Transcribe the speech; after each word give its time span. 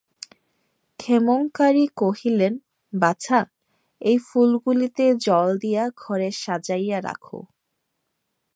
ক্ষেমংকরী 0.99 1.85
কহিলেন, 1.95 2.53
বাছা, 2.93 3.39
এই 4.01 4.17
ফুলগুলিতে 4.27 5.05
জল 5.17 5.47
দিয়া 5.57 5.83
ঘরে 5.97 6.29
সাজাইয়া 6.43 6.99
রাখো। 7.01 7.39